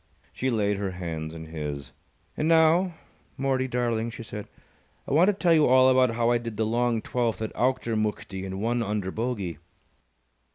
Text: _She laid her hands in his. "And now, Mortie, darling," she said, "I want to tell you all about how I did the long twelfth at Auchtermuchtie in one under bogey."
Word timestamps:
_She 0.33 0.49
laid 0.49 0.77
her 0.77 0.93
hands 0.93 1.31
in 1.31 1.45
his. 1.45 1.91
"And 2.35 2.47
now, 2.47 2.95
Mortie, 3.37 3.67
darling," 3.67 4.09
she 4.09 4.23
said, 4.23 4.47
"I 5.07 5.13
want 5.13 5.27
to 5.27 5.33
tell 5.33 5.53
you 5.53 5.67
all 5.67 5.89
about 5.89 6.15
how 6.15 6.31
I 6.31 6.39
did 6.39 6.57
the 6.57 6.65
long 6.65 7.03
twelfth 7.03 7.39
at 7.39 7.53
Auchtermuchtie 7.53 8.43
in 8.43 8.59
one 8.59 8.81
under 8.81 9.11
bogey." 9.11 9.59